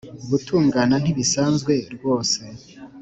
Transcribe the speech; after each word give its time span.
gutungana 0.29 0.95
ntibisanzwe 1.03 1.73
rwose 1.95 2.41